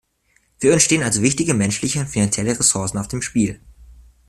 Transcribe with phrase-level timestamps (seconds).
[0.57, 3.59] Für uns stehen also wichtige menschliche und finanzielle Ressourcen auf dem Spiel.